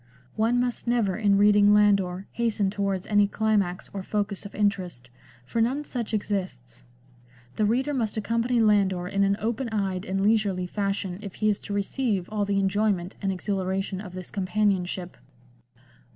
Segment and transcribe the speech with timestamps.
[0.35, 5.11] One must never in reading Landor hasten towards any climax or focus of interest,
[5.45, 6.83] for none such exists;
[7.55, 11.59] the reader must accompany Landor in an open eyed and leisurely fashion if he is
[11.59, 15.17] to receive all the enjoyment and exhilaration of this companionship.